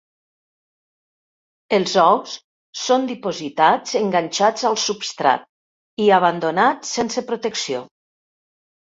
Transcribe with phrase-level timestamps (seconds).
[1.75, 2.31] Els ous
[2.83, 5.45] són dipositats enganxats al substrat
[6.07, 7.83] i abandonats sense protecció.